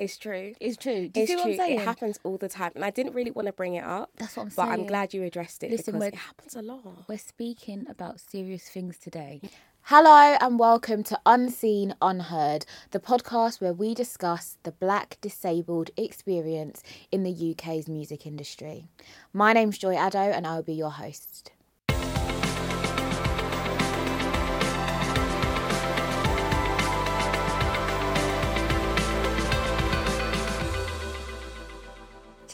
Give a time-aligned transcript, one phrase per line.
[0.00, 0.54] It's true.
[0.60, 1.08] It's true.
[1.08, 1.52] Do you It's see what true.
[1.52, 1.78] I'm saying?
[1.78, 4.36] It happens all the time, and I didn't really want to bring it up, That's
[4.36, 4.72] what I'm but saying.
[4.72, 7.08] I'm glad you addressed it Listen, because it happens a lot.
[7.08, 9.40] We're speaking about serious things today.
[9.82, 16.82] Hello and welcome to Unseen Unheard, the podcast where we discuss the black disabled experience
[17.12, 18.88] in the UK's music industry.
[19.32, 21.52] My name's Joy Addo and I will be your host.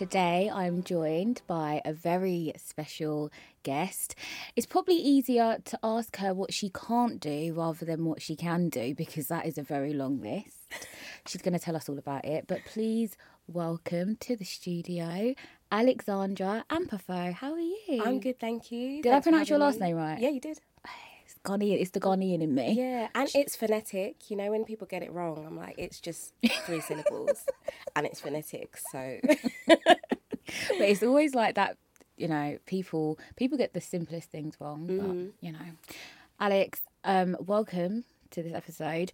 [0.01, 3.31] Today, I'm joined by a very special
[3.65, 4.15] guest.
[4.57, 8.71] It's probably easier to ask her what she can't do rather than what she can
[8.71, 10.57] do because that is a very long list.
[11.27, 12.47] She's going to tell us all about it.
[12.49, 15.35] But please welcome to the studio
[15.71, 17.35] Alexandra Ampofo.
[17.35, 18.03] How are you?
[18.03, 19.03] I'm good, thank you.
[19.03, 19.89] Did I Thanks for pronounce your last me.
[19.89, 20.19] name right?
[20.19, 20.61] Yeah, you did.
[20.89, 20.91] Oh,
[21.45, 21.80] Ghanaian.
[21.80, 22.73] It's the Ghanaian in me.
[22.73, 24.30] Yeah, and it's phonetic.
[24.30, 27.45] You know, when people get it wrong, I'm like, it's just three syllables,
[27.97, 28.77] and it's phonetic.
[28.77, 29.19] So
[29.66, 29.99] but
[30.80, 31.77] it's always like that
[32.16, 35.59] you know people people get the simplest things wrong but you know
[36.38, 39.11] alex um welcome to this episode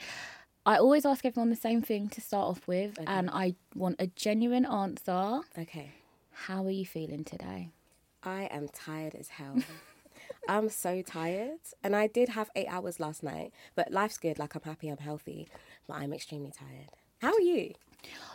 [0.65, 4.07] i always ask everyone the same thing to start off with and i want a
[4.09, 5.91] genuine answer okay,
[6.33, 7.71] how are you feeling today
[8.23, 9.57] I am tired as hell.
[10.49, 13.53] I'm so tired, and I did have eight hours last night.
[13.75, 14.39] But life's good.
[14.39, 15.49] Like I'm happy, I'm healthy,
[15.87, 16.91] but I'm extremely tired.
[17.21, 17.75] How are you?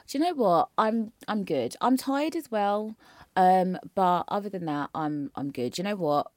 [0.07, 0.69] do you know what?
[0.77, 1.75] I'm i'm good.
[1.81, 2.95] I'm tired as well
[3.37, 5.73] um but other than that i'm i'm good.
[5.73, 6.31] Do you know what?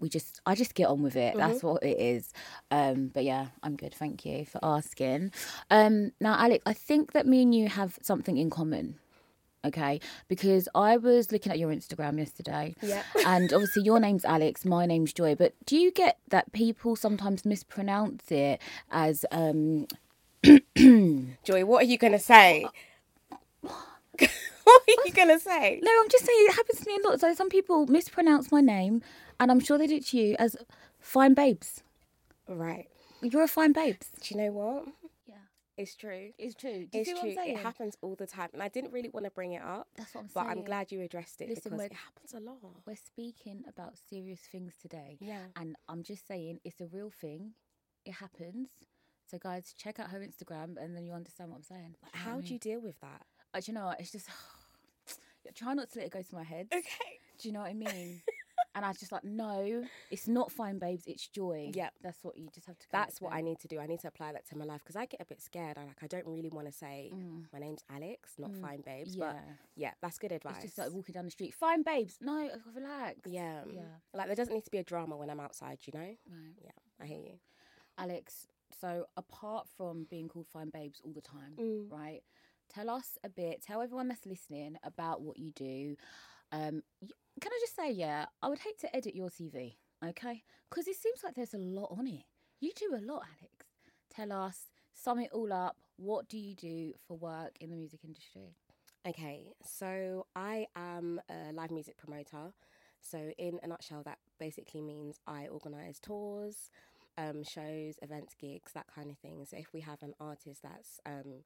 [0.00, 1.34] We just i just get on with it.
[1.36, 2.30] That's what it is.
[2.70, 3.94] Um but yeah i'm good.
[3.94, 5.32] Thank you for asking.
[5.70, 8.98] Um now alex i think that me and you have something in common
[9.64, 13.02] okay because i was looking at your instagram yesterday Yeah.
[13.26, 17.44] and obviously your name's alex my name's joy but do you get that people sometimes
[17.44, 19.86] mispronounce it as um
[21.44, 22.66] Joy, what are you gonna say?
[23.62, 23.72] what
[24.68, 25.80] are you gonna say?
[25.82, 27.20] No, I'm just saying it happens to me a lot.
[27.20, 29.00] So some people mispronounce my name,
[29.40, 30.56] and I'm sure they do it to you as
[31.00, 31.82] fine babes.
[32.46, 32.88] Right.
[33.22, 34.08] You're a fine babes.
[34.20, 34.84] Do you know what?
[35.76, 36.30] It's true.
[36.38, 36.86] it's true.
[36.86, 37.30] Do you It's see what true.
[37.30, 37.56] I'm saying?
[37.56, 40.14] It happens all the time, and I didn't really want to bring it up, That's
[40.14, 40.46] what I'm saying.
[40.46, 40.50] but.
[40.52, 42.58] I'm glad you addressed it Listen, because it happens a lot.
[42.86, 45.18] We're speaking about serious things today.
[45.20, 45.40] Yeah.
[45.56, 47.52] And I'm just saying it's a real thing.
[48.04, 48.68] It happens.
[49.30, 51.96] So guys, check out her Instagram, and then you understand what I'm saying.
[52.02, 52.58] Do you How do you mean?
[52.58, 53.22] deal with that?
[53.52, 53.98] Uh, do you know what?
[54.00, 54.28] It's just
[55.56, 56.68] try not to let it go to my head.
[56.72, 57.18] Okay.
[57.40, 58.22] Do you know what I mean?
[58.74, 61.04] and I was just like, no, it's not fine, babes.
[61.06, 61.70] It's joy.
[61.74, 61.92] Yep.
[62.02, 62.86] that's what you just have to.
[62.90, 63.78] That's what I need to do.
[63.78, 65.78] I need to apply that to my life because I get a bit scared.
[65.78, 67.12] I like I don't really want to say
[67.52, 69.16] my name's Alex, not Fine Babes.
[69.16, 69.40] But Mm.
[69.44, 69.52] Yeah.
[69.76, 70.56] yeah, that's good advice.
[70.56, 71.54] It's just like walking down the street.
[71.54, 72.16] Fine, babes.
[72.20, 73.20] No, relax.
[73.26, 73.82] yeah, Yeah.
[74.12, 75.78] Like there doesn't need to be a drama when I'm outside.
[75.86, 76.06] You know?
[76.30, 76.54] Right.
[76.62, 76.70] Yeah,
[77.00, 77.38] I hear you.
[77.98, 78.46] Alex,
[78.80, 81.90] so apart from being called fine babes all the time, Mm.
[81.92, 82.22] right?
[82.68, 85.96] Tell us a bit, tell everyone that's listening about what you do.
[86.54, 86.82] Um,
[87.40, 90.44] can I just say, yeah, I would hate to edit your CV, okay?
[90.70, 92.22] Because it seems like there's a lot on it.
[92.60, 93.66] You do a lot, Alex.
[94.08, 95.76] Tell us, sum it all up.
[95.96, 98.54] What do you do for work in the music industry?
[99.06, 102.52] Okay, so I am a live music promoter.
[103.00, 106.70] So, in a nutshell, that basically means I organise tours,
[107.18, 109.44] um, shows, events, gigs, that kind of thing.
[109.44, 111.42] So, if we have an artist that's, um,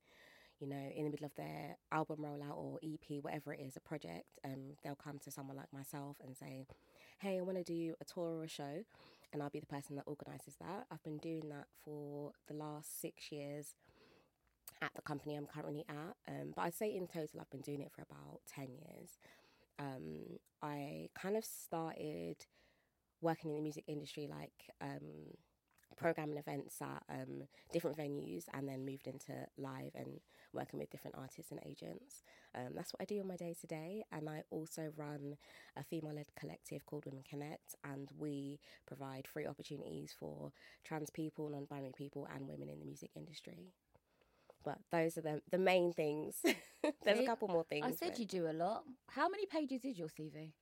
[0.60, 3.80] you know, in the middle of their album rollout or EP, whatever it is, a
[3.80, 6.66] project, um, they'll come to someone like myself and say,
[7.20, 8.84] Hey, I want to do a tour or a show.
[9.32, 10.86] And I'll be the person that organises that.
[10.91, 13.74] I've been doing that for the last six years
[14.80, 16.16] at the company I'm currently at.
[16.32, 19.19] Um, but I'd say in total, I've been doing it for about 10 years.
[19.78, 22.46] Um, I kind of started
[23.20, 25.34] working in the music industry, like um,
[25.96, 27.42] programming events at um,
[27.72, 30.20] different venues, and then moved into live and
[30.53, 32.22] working with different artists and agents.
[32.54, 34.04] Um, that's what I do on my day to day.
[34.12, 35.36] And I also run
[35.76, 40.53] a female led collective called Women Connect, and we provide free opportunities for
[40.84, 43.72] trans people, non binary people, and women in the music industry.
[44.64, 46.37] But those are the, the main things.
[47.04, 47.87] There's a couple more things.
[47.87, 48.84] I said but- you do a lot.
[49.11, 50.52] How many pages is your CV?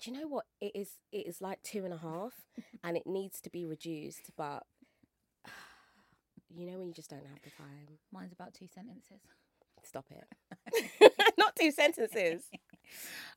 [0.00, 2.32] do you know what it is it is like two and a half
[2.84, 4.64] and it needs to be reduced but
[6.54, 9.20] you know when you just don't have the time Mine's about two sentences.
[9.82, 12.42] stop it not two sentences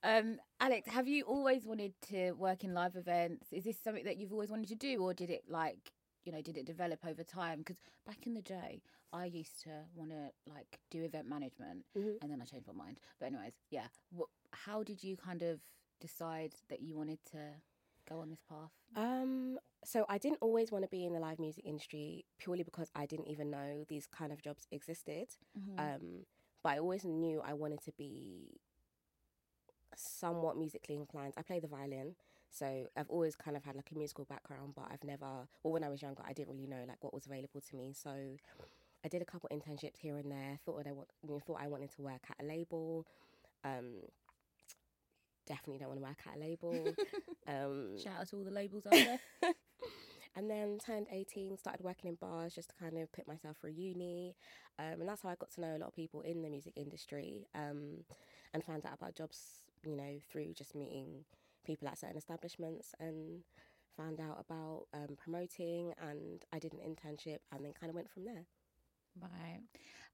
[0.03, 3.47] Um, Alex, have you always wanted to work in live events?
[3.51, 5.91] Is this something that you've always wanted to do, or did it like,
[6.23, 7.59] you know, did it develop over time?
[7.59, 7.75] Because
[8.07, 8.81] back in the day,
[9.11, 12.15] I used to want to like do event management, Mhm.
[12.21, 12.99] and then I changed my mind.
[13.19, 13.87] But anyways, yeah.
[14.09, 15.59] What, how did you kind of
[15.99, 17.39] decide that you wanted to
[18.09, 18.71] go on this path?
[18.95, 22.89] Um, so I didn't always want to be in the live music industry purely because
[22.95, 25.29] I didn't even know these kind of jobs existed.
[25.57, 25.79] Mm-hmm.
[25.79, 26.25] Um,
[26.63, 28.59] but I always knew I wanted to be
[29.95, 31.33] somewhat musically inclined.
[31.37, 32.15] I play the violin,
[32.51, 35.83] so I've always kind of had like a musical background, but I've never, well, when
[35.83, 37.93] I was younger, I didn't really know like what was available to me.
[37.93, 38.11] So
[39.03, 40.59] I did a couple internships here and there.
[40.65, 43.07] Thought I want, you know, thought I wanted to work at a label.
[43.63, 44.01] Um,
[45.47, 46.93] definitely don't want to work at a label.
[47.47, 49.19] um, Shout out to all the labels out there.
[50.35, 53.71] and then turned 18 started working in bars just to kind of put myself through
[53.71, 54.35] uni
[54.79, 56.73] um, and that's how i got to know a lot of people in the music
[56.75, 58.03] industry um,
[58.53, 61.25] and found out about jobs you know through just meeting
[61.65, 63.41] people at certain establishments and
[63.97, 68.09] found out about um, promoting and i did an internship and then kind of went
[68.09, 68.45] from there
[69.21, 69.61] Right.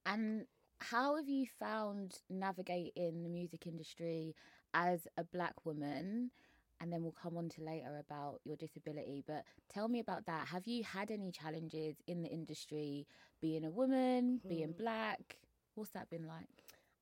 [0.06, 0.46] And
[0.80, 4.36] how have you found navigating the music industry
[4.74, 6.32] as a black woman?
[6.80, 9.24] And then we'll come on to later about your disability.
[9.26, 10.48] But tell me about that.
[10.48, 13.08] Have you had any challenges in the industry
[13.42, 15.38] being a woman, being black?
[15.76, 16.48] What's that been like?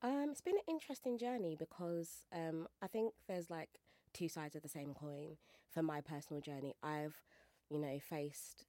[0.02, 3.80] Um, it's been an interesting journey because um, I think there's like
[4.12, 5.36] two sides of the same coin.
[5.72, 7.20] For my personal journey, I've,
[7.68, 8.64] you know, faced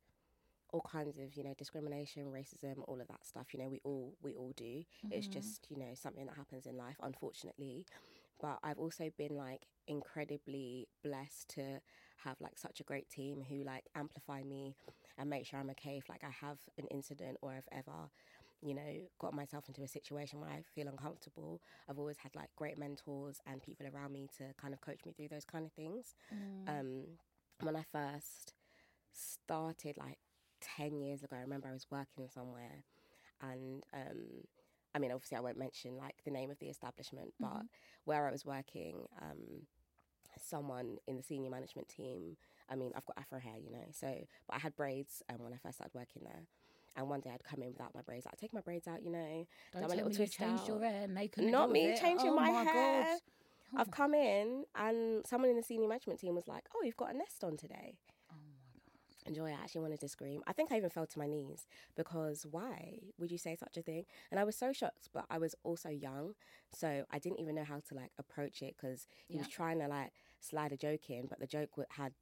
[0.72, 3.54] all kinds of you know discrimination, racism, all of that stuff.
[3.54, 4.84] You know, we all we all do.
[5.12, 7.86] It's just you know something that happens in life, unfortunately.
[8.42, 11.80] But I've also been like incredibly blessed to
[12.24, 14.76] have like such a great team who like amplify me
[15.18, 18.10] and make sure I'm okay if like I have an incident or I've ever
[18.62, 18.82] you know,
[19.20, 21.62] got myself into a situation where I feel uncomfortable.
[21.88, 25.14] I've always had like great mentors and people around me to kind of coach me
[25.14, 26.16] through those kind of things.
[26.68, 27.04] Um,
[27.62, 28.54] when I first
[29.14, 30.18] started, like
[30.62, 32.84] 10 years ago, I remember I was working somewhere
[33.42, 34.26] and, um,
[34.96, 37.62] I mean, obviously, I won't mention like the name of the establishment, but
[38.06, 39.68] where I was working, um,
[40.42, 42.38] someone in the senior management team.
[42.70, 44.08] I mean, I've got afro hair, you know, so
[44.48, 46.44] but I had braids um, when I first started working there.
[46.96, 48.26] And one day I'd come in without my braids.
[48.26, 49.46] Like, take my braids out, you know.
[49.72, 50.68] Don't done my little me you twist changed out.
[50.68, 52.00] your hair they couldn't me it.
[52.02, 53.04] changing Oh my, my hair.
[53.04, 53.82] God.
[53.82, 57.14] I've come in and someone in the senior management team was like, "Oh, you've got
[57.14, 57.98] a nest on today."
[58.32, 59.28] Oh my God.
[59.28, 60.42] And Joy, I actually wanted to scream.
[60.48, 63.82] I think I even fell to my knees because why would you say such a
[63.82, 64.06] thing?
[64.32, 66.34] And I was so shocked, but I was also young,
[66.74, 69.88] so I didn't even know how to like approach it because he was trying to
[69.88, 72.14] like slide a joke in, but the joke w- had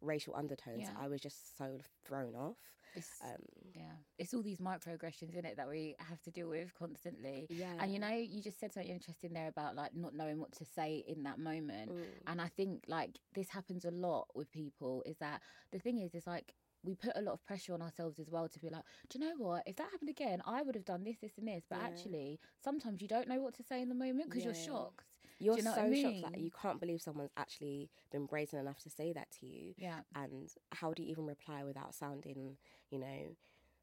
[0.00, 0.82] racial undertones.
[0.82, 0.90] Yeah.
[0.98, 2.56] I was just so thrown off.
[2.94, 3.42] It's, Um,
[3.74, 7.46] yeah, it's all these microaggressions in it that we have to deal with constantly.
[7.50, 7.74] Yeah.
[7.78, 10.64] And you know, you just said something interesting there about like not knowing what to
[10.64, 11.92] say in that moment.
[11.92, 12.04] Mm.
[12.26, 16.14] And I think like this happens a lot with people is that the thing is,
[16.14, 18.84] is like we put a lot of pressure on ourselves as well to be like,
[19.10, 19.64] do you know what?
[19.66, 21.64] If that happened again, I would have done this, this, and this.
[21.68, 25.04] But actually, sometimes you don't know what to say in the moment because you're shocked.
[25.38, 26.44] You're you know so I shocked that mean?
[26.44, 29.74] you can't believe someone's actually been brazen enough to say that to you.
[29.76, 30.00] Yeah.
[30.14, 32.56] And how do you even reply without sounding,
[32.90, 33.36] you know,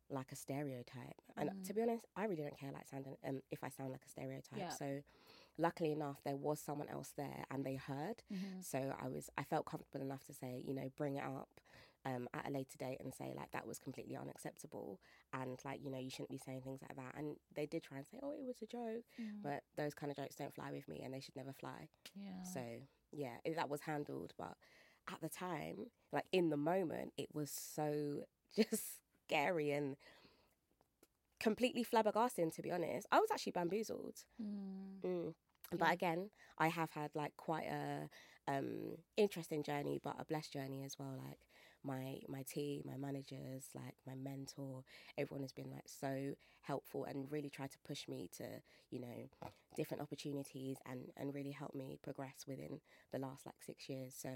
[0.10, 1.22] like a stereotype?
[1.38, 4.04] And to be honest, I really don't care like sounding um, if I sound like
[4.06, 4.57] a stereotype.
[4.60, 4.69] Yeah.
[4.69, 5.02] So
[5.57, 8.24] luckily enough there was someone else there and they heard.
[8.62, 11.50] So I was I felt comfortable enough to say, you know, bring it up
[12.06, 15.00] um, at a later date and say like that was completely unacceptable
[15.34, 17.98] and like you know you shouldn't be saying things like that and they did try
[17.98, 19.04] and say oh it was a joke
[19.44, 22.44] but those kind of jokes don't fly with me and they should never fly Yeah.
[22.44, 22.62] so
[23.12, 24.34] yeah, it, that was handled.
[24.38, 24.56] But
[25.10, 28.24] at the time, like in the moment, it was so
[28.56, 29.96] just scary and
[31.40, 32.54] completely flabbergasting.
[32.56, 34.24] To be honest, I was actually bamboozled.
[35.03, 35.34] Mm.
[35.72, 38.10] But again, I have had like quite a
[38.48, 41.15] um, interesting journey, but a blessed journey as well.
[41.17, 41.39] Like
[41.84, 44.84] my my team, my managers, like my mentor,
[45.17, 48.43] everyone has been like so helpful and really tried to push me to
[48.91, 49.29] you know
[49.75, 52.79] different opportunities and and really help me progress within
[53.12, 54.15] the last like six years.
[54.17, 54.29] So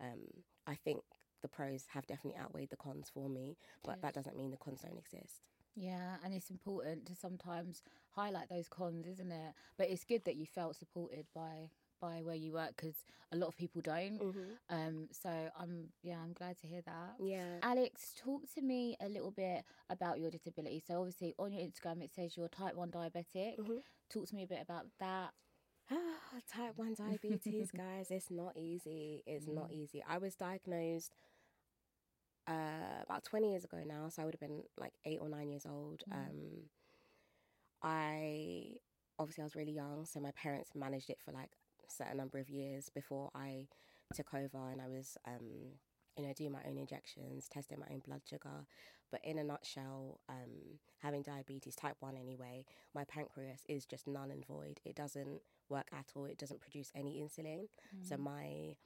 [0.00, 0.20] um,
[0.66, 1.02] I think
[1.42, 4.82] the pros have definitely outweighed the cons for me, but that doesn't mean the cons
[4.82, 5.42] don't exist.
[5.74, 7.82] Yeah, and it's important to sometimes
[8.14, 9.54] highlight those cons, isn't it?
[9.76, 12.96] But it's good that you felt supported by by where you work because
[13.30, 14.18] a lot of people don't.
[14.68, 17.14] Um, so I'm yeah, I'm glad to hear that.
[17.20, 17.58] Yeah.
[17.62, 20.82] Alex, talk to me a little bit about your disability.
[20.86, 23.56] So obviously on your Instagram it says you're type one diabetic.
[24.10, 25.30] Talk to me a bit about that.
[26.52, 29.22] Type 1 diabetes, guys, it's not easy.
[29.26, 30.02] It's not easy.
[30.08, 31.14] I was diagnosed
[32.48, 35.48] uh, about 20 years ago now, so I would have been like eight or nine
[35.50, 36.02] years old.
[36.10, 36.68] Um,
[37.82, 38.76] I
[39.18, 41.50] obviously I was really young, so my parents managed it for like
[41.86, 43.66] a certain number of years before I
[44.14, 45.72] took over and I was um,
[46.16, 48.66] you know, doing my own injections, testing my own blood sugar.
[49.10, 54.30] But in a nutshell, um, having diabetes, type 1 anyway, my pancreas is just null
[54.30, 54.80] and void.
[54.84, 56.24] It doesn't work at all.
[56.26, 57.68] It doesn't produce any insulin.
[58.02, 58.76] So my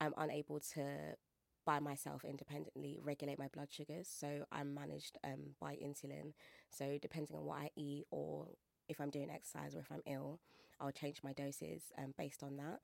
[0.00, 1.14] I'm unable to
[1.68, 4.08] by myself independently regulate my blood sugars.
[4.08, 6.32] So I'm managed um, by insulin.
[6.70, 8.46] So depending on what I eat or
[8.88, 10.40] if I'm doing exercise or if I'm ill,
[10.80, 12.80] I'll change my doses um, based on that.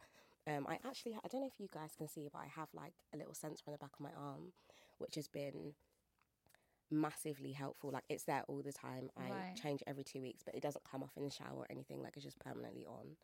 [0.52, 2.92] Um, I actually, I don't know if you guys can see, but I have like
[3.14, 4.52] a little sensor on the back of my arm,
[4.98, 5.72] which has been
[6.90, 7.90] massively helpful.
[7.90, 9.08] Like it's there all the time.
[9.16, 9.56] I Right.
[9.56, 12.02] change every two weeks, but it doesn't come off in the shower or anything.
[12.02, 13.16] Like it's just permanently on.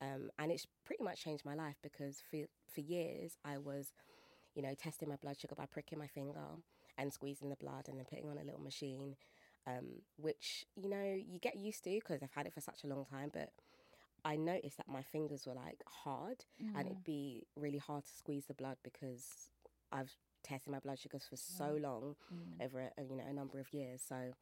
[0.00, 3.92] Um, and it's pretty much changed my life because for for years I was,
[4.54, 6.40] you know, testing my blood sugar by pricking my finger
[6.98, 9.16] and squeezing the blood and then putting on a little machine,
[9.66, 12.86] um, which you know you get used to because I've had it for such a
[12.86, 13.30] long time.
[13.32, 13.50] But
[14.24, 16.44] I noticed that my fingers were like hard
[16.76, 19.50] and it'd be really hard to squeeze the blood because
[19.90, 20.12] I've
[20.44, 22.16] tested my blood sugars for so long
[22.62, 24.02] over a, you know a number of years.
[24.06, 24.32] So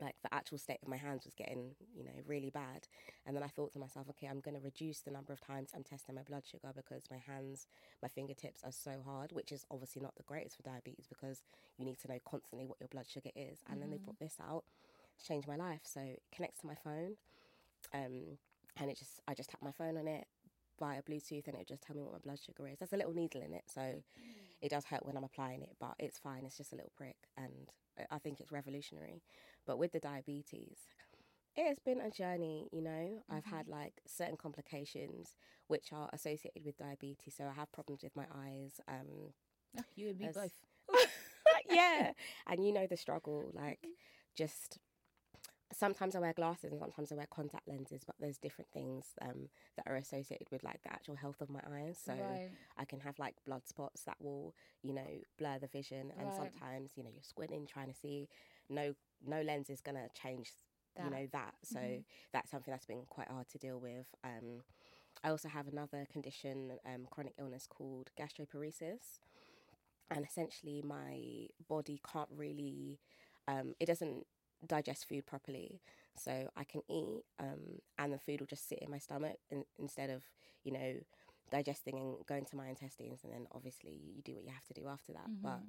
[0.00, 2.86] like the actual state of my hands was getting you know really bad.
[3.26, 5.70] And then i thought to myself okay i'm going to reduce the number of times
[5.74, 7.66] i'm testing my blood sugar because my hands
[8.02, 11.42] my fingertips are so hard which is obviously not the greatest for diabetes because
[11.78, 13.60] you need to know constantly what your blood sugar is.
[13.70, 14.64] And then they brought this out.
[15.16, 15.80] It's changed my life.
[15.84, 17.16] So it connects to my phone
[17.94, 18.38] um,
[18.76, 20.26] and it just i just tap my phone on it
[20.78, 22.78] via bluetooth and it just tell me what my blood sugar is.
[22.78, 24.02] There's a little needle in it so
[24.60, 27.16] it does hurt when i'm applying it but it's fine it's just a little prick
[27.36, 27.70] and
[28.10, 29.22] I- think it's revolutionary.
[29.66, 30.78] But with the diabetes
[31.56, 33.22] it has been a journey you know?
[33.28, 33.56] I've mm-hmm.
[33.56, 35.34] had like certain complications
[35.66, 39.32] which are associated with diabetes so i have problems with my eyes um
[39.78, 40.52] Oh, you and me As- both.
[41.68, 42.12] yeah
[42.46, 43.92] and you know the struggle like mm-hmm.
[44.36, 44.78] just
[45.78, 49.48] sometimes i wear glasses and sometimes i wear contact lenses but there's different things um,
[49.76, 51.98] that are associated with like the actual health of my eyes.
[52.04, 52.50] So Right.
[52.78, 55.06] i can have like blood spots that will you know
[55.38, 56.34] blur the vision and Right.
[56.34, 58.28] sometimes you know you're squinting trying to see
[58.68, 58.94] no
[59.26, 60.52] no lens is gonna change
[61.00, 61.54] you know that.
[61.62, 61.80] so
[62.32, 64.06] that's something that's been quite hard to deal with.
[64.24, 64.62] Um,
[65.24, 69.20] i also have another condition um, chronic illness called gastroparesis.
[70.10, 72.98] And essentially my body can't really
[73.48, 74.26] um, it doesn't
[74.66, 75.80] digest food properly
[76.16, 79.64] so i can eat um, and the food will just sit in my stomach in,
[79.78, 80.22] instead of
[80.64, 80.94] you know
[81.50, 84.74] digesting and going to my intestines and then obviously you do what you have to
[84.74, 85.60] do after that but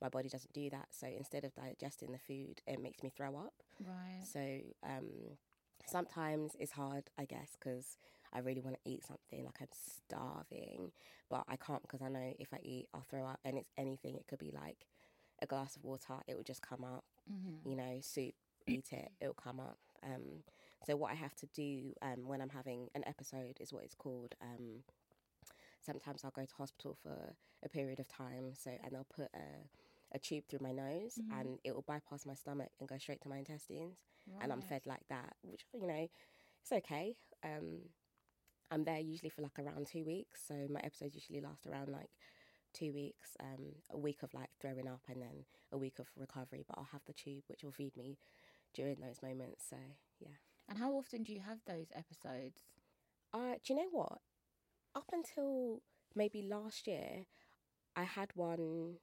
[0.00, 3.36] my body doesn't do that so instead of digesting the food it makes me throw
[3.36, 3.52] up
[3.86, 4.24] Right.
[4.24, 4.40] so
[4.82, 5.36] um,
[5.86, 7.96] sometimes it's hard, I guess, because
[8.32, 9.44] I really want to eat something.
[9.44, 9.68] Like I'm
[10.06, 10.90] starving,
[11.30, 13.40] but I can't because I know if I eat, I'll throw up.
[13.44, 14.16] And it's anything.
[14.16, 14.86] It could be like
[15.40, 16.14] a glass of water.
[16.26, 17.04] It will just come out.
[17.64, 18.34] You know, soup.
[18.66, 19.10] Eat it.
[19.20, 19.78] It'll come up.
[20.04, 20.42] Um,
[20.86, 23.94] so what I have to do um, when I'm having an episode is what it's
[23.94, 24.34] called.
[24.42, 24.82] Um,
[25.84, 28.52] sometimes I'll go to hospital for a period of time.
[28.54, 29.68] So and they'll put a
[30.12, 33.28] a tube through my nose and it will bypass my stomach and go straight to
[33.28, 33.98] my intestines
[34.40, 36.08] and I'm fed like that, which you know,
[36.62, 37.14] it's okay.
[37.44, 37.80] Um,
[38.70, 42.10] I'm there usually for like around two weeks, so my episodes usually last around like
[42.72, 46.64] two weeks, um, a week of like throwing up and then a week of recovery.
[46.66, 48.18] But I'll have the tube, which will feed me
[48.74, 49.64] during those moments.
[49.68, 49.76] So
[50.20, 50.36] yeah.
[50.68, 52.60] And how often do you have those episodes?
[53.32, 54.18] Uh, do you know what?
[54.94, 55.80] Up until
[56.14, 57.26] maybe last year,
[57.96, 58.96] I had one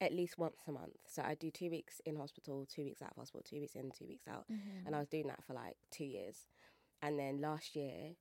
[0.00, 0.96] at least once a month.
[1.06, 3.90] So I do two weeks in hospital, two weeks out of hospital, two weeks in,
[3.90, 4.46] two weeks out,
[4.86, 6.46] and I was doing that for like two years.
[7.02, 8.14] And then last year,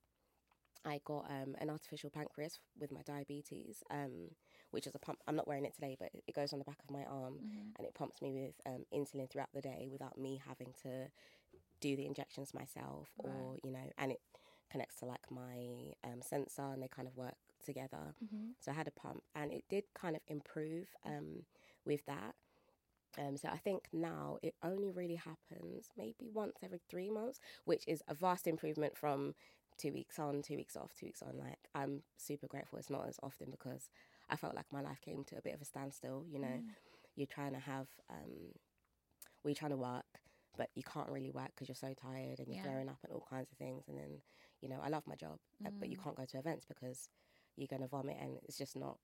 [0.86, 4.30] I got um, an artificial pancreas with my diabetes, um,
[4.72, 5.20] which is a pump.
[5.28, 7.36] I'm not wearing it today, but it goes on the back of my arm
[7.78, 11.08] and it pumps me with um, insulin throughout the day without me having to
[11.80, 14.22] do the injections myself or, you know, and it
[14.72, 17.36] connects to like my um, sensor and they kind of work
[17.66, 18.16] together.
[18.60, 21.44] So I had a pump and it did kind of improve um,
[21.86, 22.36] with that.
[23.18, 27.84] Um, so I think now it only really happens maybe once every three months, which
[27.88, 29.34] is a vast improvement from
[29.78, 31.38] two weeks on, two weeks off, two weeks on.
[31.38, 33.90] Like I'm super grateful it's not as often because
[34.32, 36.26] I felt like my life came to a bit of a standstill.
[36.28, 36.62] You know,
[37.16, 38.54] you're trying to have, um,
[39.44, 40.06] well, you're trying to work,
[40.58, 42.64] but you can't really work because you're so tired and you're Yeah.
[42.64, 43.86] throwing up and all kinds of things.
[43.88, 44.22] And then,
[44.62, 47.10] you know, I love my job, uh, but you can't go to events because
[47.58, 48.98] you're going to vomit and it's just not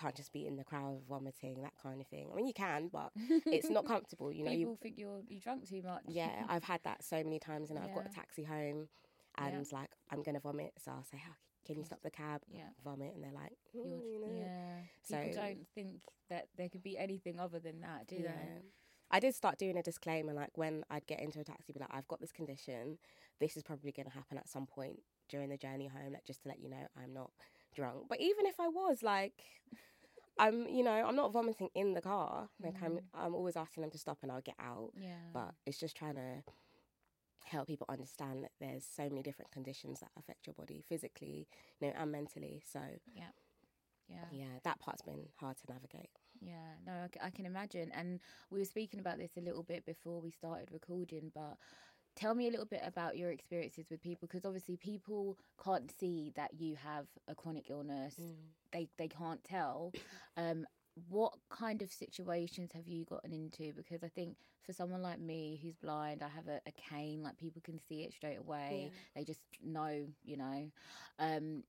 [0.00, 2.88] can't just be in the crowd vomiting that kind of thing i mean you can
[2.88, 3.10] but
[3.46, 6.02] it's not comfortable you know People you think you're you drunk too much.
[6.08, 8.88] yeah i've had that so many times and i've got a taxi home
[9.36, 11.32] and like i'm gonna vomit so i'll say how
[11.66, 12.68] can you stop the cab Yeah.
[12.84, 14.80] vomit and they're like "Mm, you know." yeah.
[15.08, 18.62] People So- don't think that there could be anything other than that, do yeah they?
[19.10, 21.90] I did start doing a disclaimer like when I'd get into a taxi, be like,
[21.92, 22.98] I've got this condition.
[23.40, 26.42] This is probably going to happen at some point during the journey home, like just
[26.44, 27.30] to let you know I'm not
[27.74, 28.06] drunk.
[28.08, 29.42] But even if I was, like,
[30.38, 32.48] I'm, you know, I'm not vomiting in the car.
[32.62, 34.92] Like I'm, I'm always asking them to stop and I'll get out.
[34.98, 35.16] Yeah.
[35.34, 36.42] But it's just trying to
[37.44, 41.48] help people understand that there's so many different conditions that affect your body physically,
[41.80, 42.62] you know, and mentally.
[42.70, 42.80] So
[43.14, 43.30] Yeah.
[44.08, 44.24] Yeah.
[44.30, 46.10] yeah, that part's been hard to navigate.
[46.40, 47.90] Yeah, no, I can imagine.
[47.92, 48.20] And
[48.50, 51.56] we were speaking about this a little bit before we started recording, but
[52.16, 56.32] tell me a little bit about your experiences with people because obviously people can't see
[56.36, 58.16] that you have a chronic illness.
[58.72, 59.92] They they can't tell.
[60.36, 60.66] Um,
[61.08, 63.72] what kind of situations have you gotten into?
[63.74, 67.22] Because I think for someone like me who's blind, I have a, a cane.
[67.22, 68.90] Like people can see it straight away.
[68.92, 68.98] Yeah.
[69.16, 70.70] They just know, you know.
[71.18, 71.64] Um,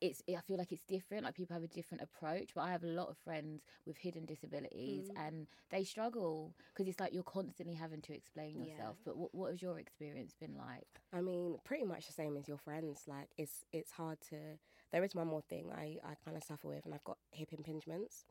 [0.00, 1.24] it's I feel like it's different.
[1.24, 4.26] Like people have a different approach, but I have a lot of friends with hidden
[4.26, 8.64] disabilities, and they struggle because it's like you're constantly having to explain Yeah.
[8.66, 8.96] yourself.
[9.04, 10.88] But what what has your experience been like?
[11.12, 13.04] I mean, pretty much the same as your friends.
[13.06, 14.58] Like, it's it's hard to.
[14.92, 17.50] There is one more thing I I kind of suffer with, and I've got hip
[17.50, 18.24] impingements.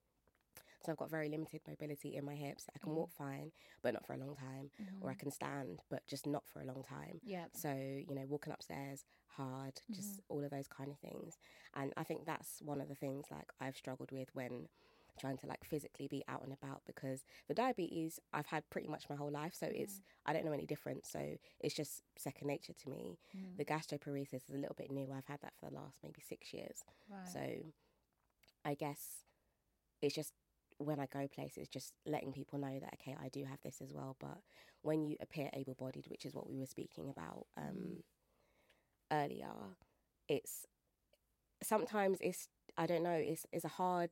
[0.85, 2.65] So I've got very limited mobility in my hips.
[2.75, 2.99] I can mm-hmm.
[2.99, 4.69] walk fine, but not for a long time,
[5.01, 5.19] or I mm-hmm.
[5.19, 7.19] can stand, but just not for a long time.
[7.23, 7.45] Yeah.
[7.53, 10.33] So you know, walking upstairs hard, just mm-hmm.
[10.33, 11.37] all of those kind of things.
[11.75, 14.67] And I think that's one of the things like I've struggled with when
[15.19, 19.09] trying to like physically be out and about because the diabetes I've had pretty much
[19.09, 22.73] my whole life so it's I don't know any different so it's just second nature
[22.73, 23.19] to me
[23.57, 26.53] the gastroparesis is a little bit new I've had that for the last maybe 6
[26.53, 27.27] years Right.
[27.31, 27.39] so
[28.65, 29.23] I guess
[30.01, 30.33] it's just
[30.83, 33.93] when I go places, just letting people know that okay, I do have this as
[33.93, 34.15] well.
[34.19, 34.37] But
[34.81, 38.03] when you appear able-bodied, which is what we were speaking about um,
[39.11, 39.51] earlier,
[40.27, 40.65] it's
[41.61, 42.47] sometimes it's
[42.77, 44.09] I don't know, it's it's a hard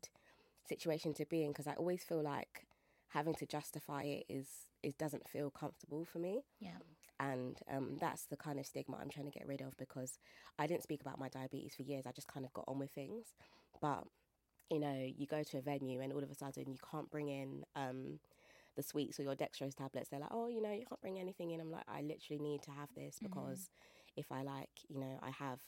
[0.68, 2.66] situation to be in because I always feel like
[3.10, 4.48] having to justify it is
[4.84, 6.78] it doesn't feel comfortable for me yeah.
[7.20, 10.18] and um, that's the kind of stigma I'm trying to get rid of because
[10.58, 12.06] I didn't speak about my diabetes for years.
[12.08, 13.26] I just kind of got on with things,
[13.82, 14.04] but
[14.72, 17.28] you know, you go to a venue and all of a sudden you can't bring
[17.28, 18.20] in um,
[18.78, 20.10] the sweets or your dextrose tablets.
[20.10, 21.60] They're like, oh, you know, you can't bring anything in.
[21.60, 23.70] I'm like, I literally need to have this because
[24.16, 25.60] if I like, you know, I have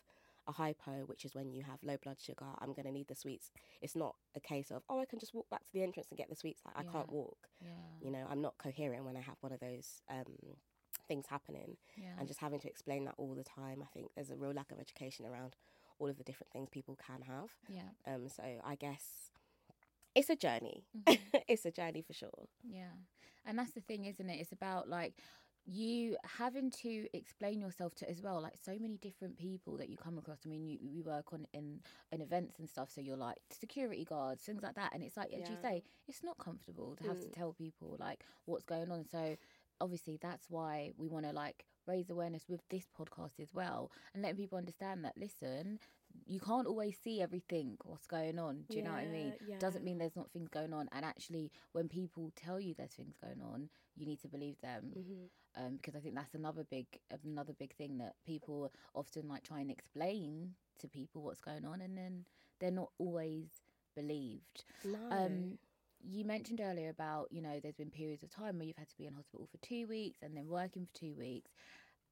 [0.47, 3.15] a hypo, which is when you have low blood sugar, I'm going to need the
[3.15, 3.51] sweets.
[3.81, 6.17] It's not a case of, oh, I can just walk back to the entrance and
[6.17, 6.61] get the sweets.
[6.65, 7.37] Like, I can't walk.
[7.61, 7.69] Yeah.
[8.01, 10.25] You know, I'm not coherent when I have one of those um,
[11.07, 12.07] things happening Yeah.
[12.19, 13.81] and just having to explain that all the time.
[13.81, 15.55] I think there's a real lack of education around
[16.03, 17.49] all of the different things people can have.
[17.69, 18.13] Yeah.
[18.13, 19.31] Um, so I guess
[20.13, 20.83] it's a journey.
[20.97, 21.37] Mm-hmm.
[21.47, 22.47] it's a journey for sure.
[22.61, 22.91] Yeah.
[23.45, 24.39] And that's the thing, isn't it?
[24.39, 25.13] It's about like
[25.65, 29.95] you having to explain yourself to as well like so many different people that you
[29.95, 31.79] come across i mean you, we work on in
[32.11, 35.31] in events and stuff so you're like security guards things like that and it's like
[35.31, 39.05] as you say it's not comfortable to have to tell people like what's going on
[39.09, 39.37] so
[39.79, 44.21] obviously that's why we want to like raise awareness with this podcast as well and
[44.23, 45.79] letting people understand that listen
[46.25, 49.57] you can't always see everything what's going on do you know what i mean Yeah,
[49.59, 53.15] doesn't mean there's not things going on and actually when people tell you there's things
[53.21, 55.63] going on you need to believe them Mm-hmm.
[55.65, 56.85] um, because i think that's another big
[57.25, 61.81] another big thing that people often like try and explain to people what's going on
[61.81, 62.25] and then
[62.59, 63.47] they're not always
[63.95, 64.99] believed No.
[65.11, 65.57] um,
[66.03, 68.97] you mentioned earlier about you know there's been periods of time where you've had to
[68.97, 71.51] be in hospital for two weeks and then working for two weeks.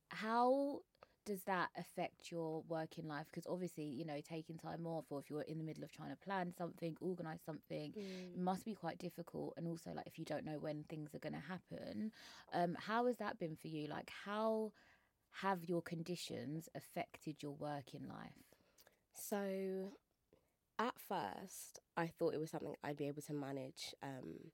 [0.10, 0.80] How
[1.26, 3.28] does that affect your working life?
[3.32, 6.10] Because obviously you know taking time off or if you're in the middle of trying
[6.10, 7.94] to plan something organize something
[8.36, 9.54] it must be quite difficult.
[9.58, 12.12] And also like if you don't know when things are going to happen
[12.54, 13.88] um how has that been for you?
[13.88, 14.72] Like how
[15.42, 18.52] have your conditions affected your working life?
[19.14, 19.94] So,
[20.82, 24.52] at first, I thought it was something I'd be able to manage, um,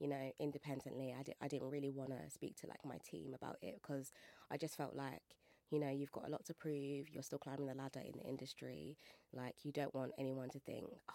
[0.00, 1.14] you know, independently.
[1.18, 4.12] I, di- I didn't really want to speak to like my team about it because
[4.50, 5.22] I just felt like,
[5.70, 7.08] you know, you've got a lot to prove.
[7.10, 8.98] You're still climbing the ladder in the industry.
[9.32, 11.14] Like, you don't want anyone to think, oh,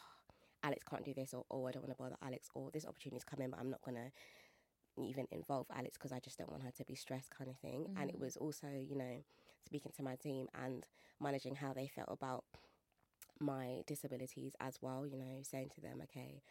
[0.64, 3.24] Alex can't do this, or oh, I don't want to bother Alex, or this opportunity's
[3.24, 4.12] coming, but I'm not gonna
[4.98, 7.86] even involve Alex because I just don't want her to be stressed, kind of thing.
[7.96, 9.24] And it was also, you know,
[9.64, 10.84] speaking to my team and
[11.22, 12.44] managing how they felt about
[13.40, 16.42] my disabilities as well, you know, saying to them, okay,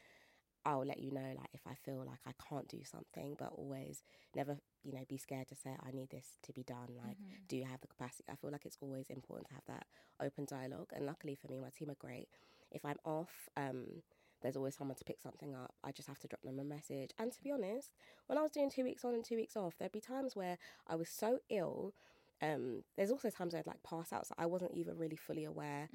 [0.64, 4.02] I'll let you know like if I feel like I can't do something, but always
[4.34, 6.88] never, you know, be scared to say I need this to be done.
[6.96, 7.18] Like,
[7.48, 8.24] do you have the capacity?
[8.30, 9.86] I feel like it's always important to have that
[10.20, 10.90] open dialogue.
[10.92, 12.28] And luckily for me, my team are great.
[12.72, 14.02] If I'm off, um,
[14.42, 15.74] there's always someone to pick something up.
[15.84, 17.12] I just have to drop them a message.
[17.18, 17.92] And to be honest,
[18.26, 20.58] when I was doing two weeks on and two weeks off, there'd be times where
[20.88, 21.94] I was so ill.
[22.42, 25.88] Um, there's also times I'd like pass out, so I wasn't even really fully aware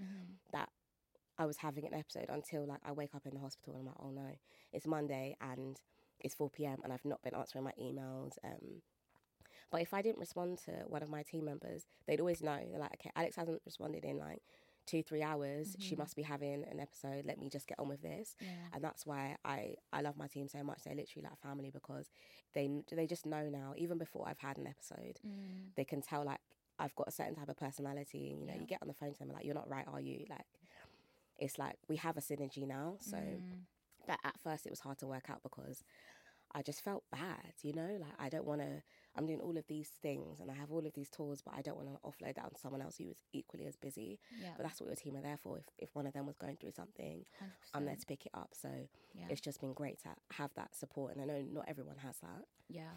[0.53, 0.69] that
[1.41, 3.87] I was having an episode until like I wake up in the hospital and I'm
[3.87, 4.35] like, oh no,
[4.71, 5.79] it's Monday and
[6.19, 6.77] it's 4 p.m.
[6.83, 8.33] and I've not been answering my emails.
[8.43, 8.83] Um,
[9.71, 12.59] but if I didn't respond to one of my team members, they'd always know.
[12.69, 14.43] They're like, okay, Alex hasn't responded in like
[14.85, 15.75] two, three hours.
[15.79, 17.25] She must be having an episode.
[17.25, 18.35] Let me just get on with this.
[18.73, 20.83] And that's why I, I love my team so much.
[20.83, 22.11] They're literally like family because
[22.53, 25.19] they they just know now, even before I've had an episode,
[25.75, 26.41] they can tell like
[26.77, 28.29] I've got a certain type of personality.
[28.29, 30.01] And, you know, you get on the phone to them like, you're not right, are
[30.01, 30.25] you?
[30.29, 30.45] Like,
[31.41, 32.95] it's like we have a synergy now.
[33.01, 33.65] So Mm.
[34.07, 35.83] that at first it was hard to work out because
[36.53, 38.81] I just felt bad, you know, like I don't want to.
[39.15, 41.61] I'm doing all of these things and I have all of these tours, but I
[41.61, 44.19] don't want to offload that on someone else who is equally as busy.
[44.41, 44.53] Yeah.
[44.55, 45.57] But that's what your team are there for.
[45.57, 47.25] If if one of them was going through something,
[47.73, 48.49] I'm there to pick it up.
[48.53, 48.69] So
[49.13, 49.27] Yeah.
[49.29, 52.45] it's just been great to have that support, and I know not everyone has that.
[52.69, 52.91] Yeah.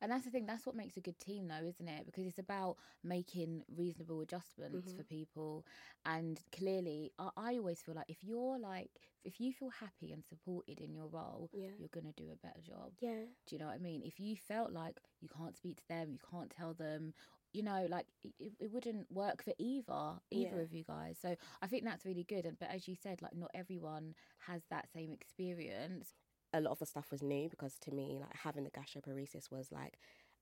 [0.00, 2.06] And that's the thing, that's what makes a good team, though, isn't it?
[2.06, 4.96] Because it's about making reasonable adjustments Mm-hmm.
[4.96, 5.64] for people.
[6.04, 8.90] And clearly, I, I always feel like if you're like,
[9.24, 11.70] if you feel happy and supported in your role, Yeah.
[11.76, 12.92] you're going to do a better job.
[13.00, 14.02] Yeah, Do you know what I mean?
[14.04, 17.12] If you felt like you can't speak to them, you can't tell them,
[17.52, 20.60] you know, like it, it- wouldn't work for either, either Yeah.
[20.60, 21.18] of you guys.
[21.20, 22.44] So I think that's really good.
[22.46, 24.14] And but as you said, like not everyone
[24.46, 26.14] has that same experience.
[26.54, 29.72] A lot of the stuff was new because to me, like having the gastroparesis was
[29.72, 29.98] like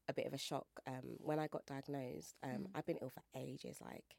[0.08, 0.68] a bit of a shock.
[0.86, 4.16] Um, when I got diagnosed, um, I've been ill for ages, like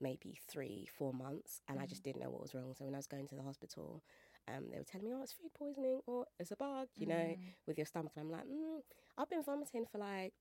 [0.00, 2.74] maybe three, four months, and I just didn't know what was wrong.
[2.78, 4.02] So when I was going to the hospital,
[4.48, 7.36] um, they were telling me, "Oh, it's food poisoning or it's a bug," you know,
[7.66, 8.12] with your stomach.
[8.16, 8.80] And I'm like, mm,
[9.18, 10.34] "I've been vomiting for like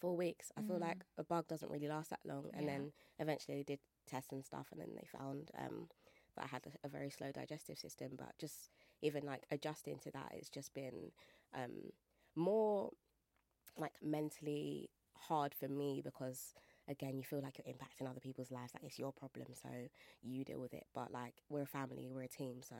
[0.00, 0.52] four weeks.
[0.56, 2.68] I feel like a bug doesn't really last that long." And Yeah.
[2.68, 5.88] then eventually they did tests and stuff, and then they found um,
[6.36, 8.12] that I had a, a very slow digestive system.
[8.16, 8.70] But just
[9.02, 11.12] even like adjusting to that, it's just been
[11.54, 11.92] um,
[12.36, 12.90] more
[13.78, 16.54] like mentally hard for me because
[16.88, 19.68] again you feel like you're impacting other people's lives like it's your problem so
[20.22, 20.84] you deal with it.
[20.94, 22.76] But like we're a family we're a team so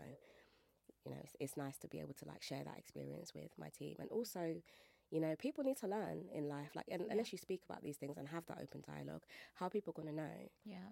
[1.04, 3.68] you know it's, it's nice to be able to like share that experience with my
[3.68, 3.96] team.
[3.98, 4.56] And also
[5.10, 7.96] you know people need to learn in life like and, unless you speak about these
[7.96, 9.22] things and have that open dialogue
[9.54, 10.48] how are people going to know?
[10.64, 10.88] Yeah.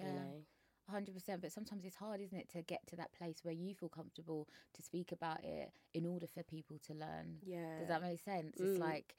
[0.00, 0.12] you Yeah.
[0.12, 0.44] know
[0.88, 1.42] hundred percent.
[1.42, 4.48] But sometimes it's hard, isn't it, to get to that place where you feel comfortable
[4.74, 7.38] to speak about it in order for people to learn.
[7.44, 8.56] yeah Does that make sense?
[8.58, 8.80] It's mm.
[8.80, 9.16] like,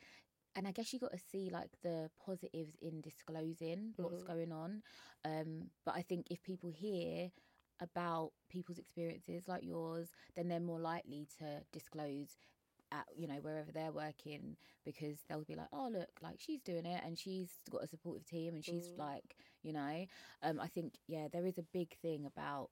[0.56, 4.34] and I guess you got to see like the positives in disclosing what's mm-hmm.
[4.34, 4.82] going on.
[5.26, 7.30] Um, but I think if people hear
[7.82, 12.38] about people's experiences like yours, then they're more likely to disclose
[12.92, 14.56] at you know wherever they're working
[14.86, 18.26] because they'll be like oh look like she's doing it and she's got a supportive
[18.26, 18.98] team and she's mm.
[18.98, 20.06] like you know
[20.44, 22.70] um i think yeah there is a big thing about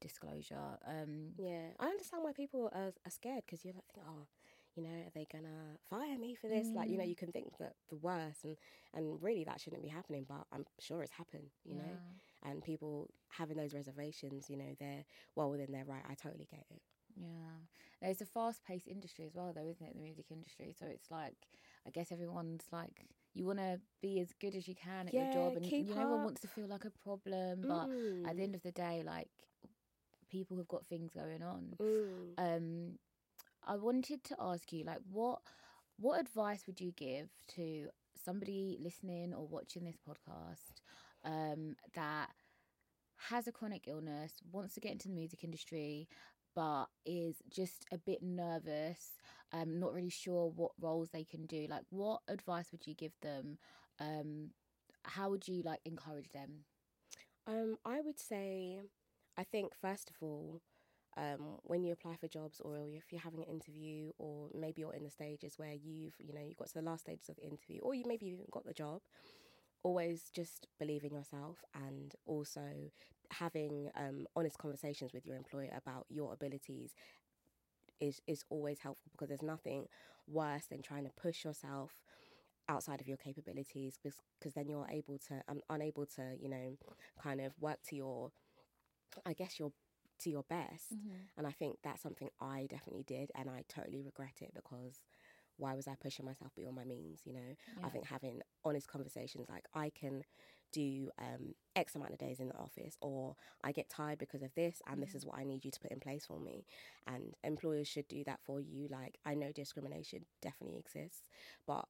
[0.00, 4.26] disclosure um Yeah, I understand why people are, are scared because you're like, think, oh,
[4.74, 6.70] you know, are they gonna fire me for this?
[6.74, 8.56] Like, you know, you can think that the worst, and
[8.94, 11.98] and really that shouldn't be happening, but I'm sure it's happened, you know.
[12.42, 16.02] And people having those reservations, you know, they're well within their right.
[16.08, 16.80] I totally get it.
[17.16, 19.94] Yeah, it's a fast-paced industry as well, though, isn't it?
[19.94, 20.74] The music industry.
[20.78, 21.34] So it's like,
[21.86, 25.32] I guess everyone's like, you want to be as good as you can at your
[25.32, 27.64] job, and you know, no one wants to feel like a problem.
[27.66, 27.88] But
[28.28, 29.28] at the end of the day, like,
[30.30, 31.76] people have got things going on.
[31.80, 32.56] Mm.
[32.56, 32.98] Um,
[33.66, 35.40] I wanted to ask you, like, what
[35.98, 37.88] what advice would you give to
[38.24, 40.80] somebody listening or watching this podcast
[41.24, 42.30] um, that
[43.28, 46.08] has a chronic illness, wants to get into the music industry,
[46.60, 49.12] but is just a bit nervous,
[49.50, 51.66] um, not really sure what roles they can do.
[51.70, 53.56] Like, what advice would you give them?
[53.98, 54.50] Um,
[55.04, 56.66] how would you like encourage them?
[57.46, 58.82] Um, I would say,
[59.38, 60.60] I think first of all,
[61.16, 64.92] um, when you apply for jobs or if you're having an interview or maybe you're
[64.92, 67.46] in the stages where you've, you know, you got to the last stages of the
[67.46, 69.00] interview or you maybe even got the job,
[69.82, 72.62] always just believe in yourself and also
[73.30, 76.94] having um, honest conversations with your employer about your abilities
[78.00, 79.86] is is always helpful because there's nothing
[80.26, 81.90] worse than trying to push yourself
[82.68, 86.76] outside of your capabilities because then you're able to um, unable to you know
[87.22, 88.30] kind of work to your
[89.26, 89.72] i guess your
[90.18, 90.96] to your best.
[91.36, 95.00] And i think that's something i definitely did and i totally regret it because
[95.56, 97.54] why was i pushing myself beyond my means you know?
[97.82, 100.22] I think having honest conversations like i can
[100.72, 104.54] do um, x amount of days in the office or i get tired because of
[104.54, 106.64] this and this is what i need you to put in place for me
[107.08, 111.22] and employers should do that for you like i know discrimination definitely exists
[111.66, 111.86] but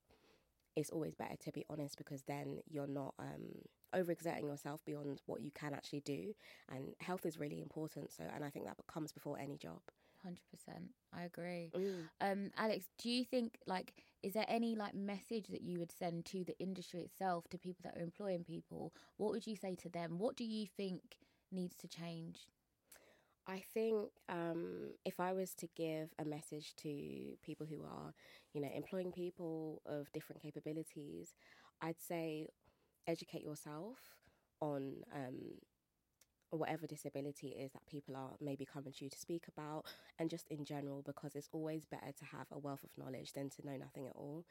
[0.77, 3.51] it's always better to be honest because then you're not um,
[3.95, 6.35] overexerting yourself beyond what you can actually do.
[6.71, 8.13] And health is really important.
[8.13, 9.81] So, and I think that comes before any job.
[10.23, 11.73] Hundred percent, I agree.
[12.21, 16.27] Um, Alex, do you think like is there any like message that you would send
[16.27, 18.93] to the industry itself, to people that are employing people?
[19.17, 20.19] What would you say to them?
[20.19, 21.01] What do you think
[21.51, 22.41] needs to change?
[23.47, 28.13] I think um, if I was to give a message to people who are,
[28.53, 31.35] you know, employing people of different capabilities,
[31.81, 32.49] I'd say
[33.07, 33.97] educate yourself
[34.61, 35.39] on um,
[36.59, 39.85] whatever disability it is that people are maybe coming to you to speak about,
[40.19, 43.49] and just in general, because it's always better to have a wealth of knowledge than
[43.51, 44.45] to know nothing at all.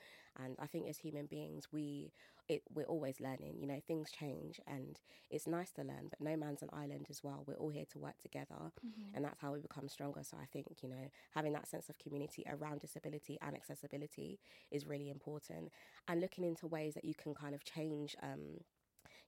[0.44, 2.12] And I think as human beings, we
[2.48, 3.58] it, we're always learning.
[3.60, 6.08] You know, things change, and it's nice to learn.
[6.10, 7.44] But no man's an island as well.
[7.46, 9.16] We're all here to work together, mm-hmm.
[9.16, 10.22] and that's how we become stronger.
[10.24, 14.40] So I think you know having that sense of community around disability and accessibility
[14.72, 15.72] is really important,
[16.08, 18.16] and looking into ways that you can kind of change.
[18.24, 18.62] Um,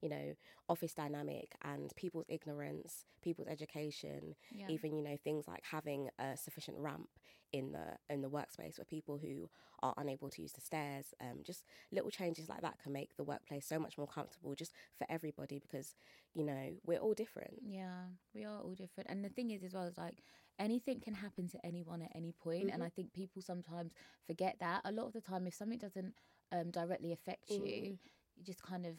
[0.02, 0.36] you know,
[0.68, 4.68] office dynamic and people's ignorance, people's education, yeah.
[4.70, 7.10] even, you know, things like having a sufficient ramp
[7.54, 9.50] in the in the workspace for people who
[9.84, 11.14] are unable to use the stairs.
[11.20, 14.74] Um, just little changes like that can make the workplace so much more comfortable just
[14.98, 15.96] for everybody because,
[16.34, 17.56] you know, we're all different.
[17.64, 19.10] Yeah, we are all different.
[19.10, 20.24] And the thing is as well is like
[20.60, 22.74] anything can happen to anyone at any point, mm-hmm.
[22.74, 23.94] and I think people sometimes
[24.28, 24.82] forget that.
[24.86, 26.14] A lot of the time if something doesn't
[26.52, 27.66] um, directly affect mm-hmm.
[27.66, 27.98] you, you
[28.44, 28.94] just kind of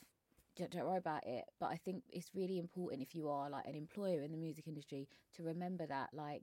[0.56, 1.44] don't, don't worry about it.
[1.60, 4.66] But I think it's really important if you are like an employer in the music
[4.66, 6.42] industry to remember that like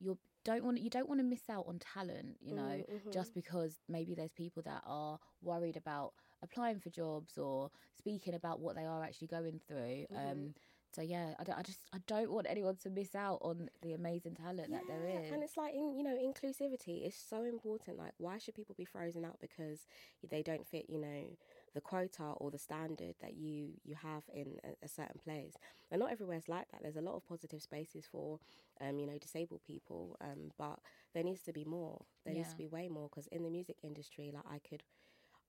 [0.00, 3.10] you don't want you don't want to miss out on talent, you know, mm, mm-hmm.
[3.10, 8.60] just because maybe there's people that are worried about applying for jobs or speaking about
[8.60, 10.06] what they are actually going through.
[10.12, 10.16] Mm-hmm.
[10.30, 10.54] Um,
[10.94, 13.92] so yeah, I, don't, I just I don't want anyone to miss out on the
[13.92, 15.30] amazing talent yeah, that there is.
[15.30, 17.98] And it's like in, you know inclusivity is so important.
[17.98, 19.86] Like why should people be frozen out because
[20.28, 21.36] they don't fit you know
[21.74, 25.54] the quota or the standard that you you have in a, a certain place.
[25.90, 26.82] And not everywhere's like that.
[26.82, 28.38] There's a lot of positive spaces for
[28.80, 30.78] um, you know disabled people, um, but
[31.14, 32.04] there needs to be more.
[32.24, 32.40] There yeah.
[32.40, 34.82] needs to be way more because in the music industry, like I could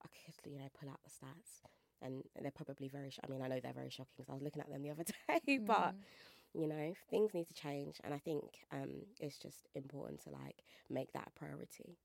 [0.03, 1.69] I could you know pull out the stats
[2.01, 3.10] and they're probably very.
[3.10, 4.91] Sh- I mean, I know they're very shocking because I was looking at them the
[4.91, 5.65] other day, mm.
[5.65, 5.95] but
[6.53, 10.63] you know, things need to change, and I think um, it's just important to like
[10.89, 11.97] make that a priority.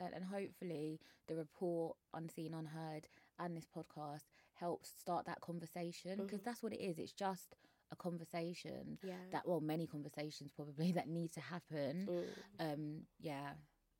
[0.00, 3.06] 100% and hopefully the report unseen unheard
[3.38, 6.50] and this podcast helps start that conversation because mm-hmm.
[6.50, 7.54] that's what it is it's just
[7.92, 9.14] a conversation yeah.
[9.32, 12.72] that well many conversations probably that need to happen mm.
[12.72, 13.50] um yeah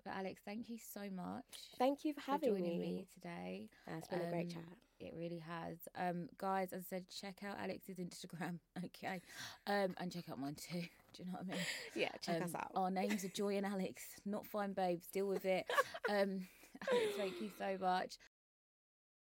[0.05, 1.45] but Alex, thank you so much.
[1.79, 2.93] Thank you for having for joining me.
[2.93, 3.69] me today.
[3.87, 4.63] It's been um, a great um, chat.
[5.01, 5.79] It really has.
[5.97, 9.23] Um, guys, as I said, check out Alex's Instagram, okay,
[9.67, 10.81] um, and check out mine too.
[11.15, 11.67] Do you know what I mean?
[11.95, 12.71] Yeah, check us um, out.
[12.75, 15.07] Our names are Joy and Alex, not fine babes.
[15.07, 15.65] Deal with it.
[16.11, 16.47] um,
[16.91, 18.17] Alex, thank you so much.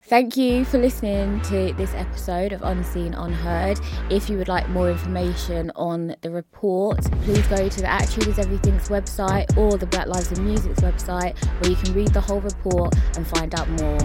[0.03, 3.79] Thank you for listening to this episode of Unseen Unheard.
[4.11, 8.39] If you would like more information on the report, please go to the Attitude is
[8.39, 12.41] Everything's website or the Black Lives in Music's website where you can read the whole
[12.41, 13.99] report and find out more.